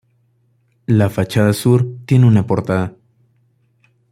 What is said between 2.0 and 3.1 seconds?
tiene una portada.